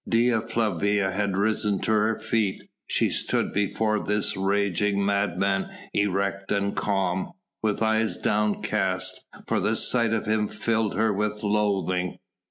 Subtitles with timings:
[0.09, 6.75] Dea Flavia had risen to her feet, she stood before this raging madman erect and
[6.75, 12.17] calm, with eyes downcast, for the sight of him filled her with loathing.